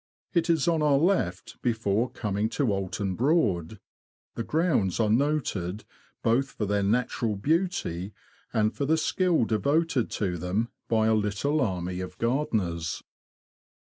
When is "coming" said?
2.09-2.49